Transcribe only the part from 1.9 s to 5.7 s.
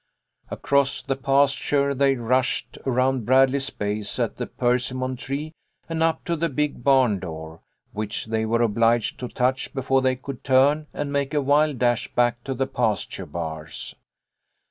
they rushed, around Bradley's base at the persimmon tree,